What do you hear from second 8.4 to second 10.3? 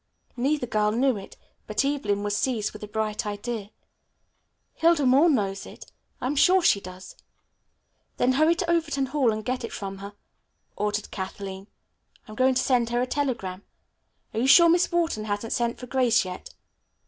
to Overton Hall and get it from her,"